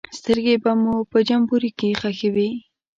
سترګې 0.17 0.55
به 0.63 0.71
مو 0.81 0.95
په 1.11 1.17
جمبوري 1.27 1.71
کې 1.79 1.89
ښخې 1.99 2.29
وې. 2.35 2.49